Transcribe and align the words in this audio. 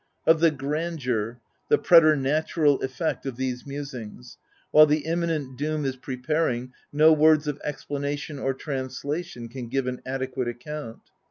Of 0.25 0.39
the 0.39 0.49
grandeur, 0.49 1.39
the 1.69 1.77
preternatural 1.77 2.81
effect, 2.81 3.27
of 3.27 3.35
these 3.35 3.67
musings, 3.67 4.39
while 4.71 4.87
the 4.87 5.05
imminent 5.05 5.59
doom 5.59 5.85
is 5.85 5.95
preparing, 5.95 6.73
no 6.91 7.13
words 7.13 7.45
of 7.47 7.61
explanation 7.63 8.39
or 8.39 8.55
translation 8.55 9.47
can 9.47 9.67
give 9.67 9.85
an 9.85 10.01
adequate 10.03 10.47
account. 10.47 11.01